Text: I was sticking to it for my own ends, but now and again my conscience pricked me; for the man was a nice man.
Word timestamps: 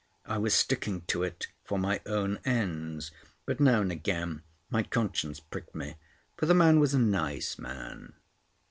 I 0.25 0.39
was 0.39 0.55
sticking 0.55 1.01
to 1.01 1.21
it 1.21 1.45
for 1.63 1.77
my 1.77 2.01
own 2.07 2.39
ends, 2.43 3.11
but 3.45 3.59
now 3.59 3.81
and 3.81 3.91
again 3.91 4.41
my 4.67 4.81
conscience 4.81 5.39
pricked 5.39 5.75
me; 5.75 5.97
for 6.35 6.47
the 6.47 6.55
man 6.55 6.79
was 6.79 6.95
a 6.95 6.99
nice 6.99 7.59
man. 7.59 8.13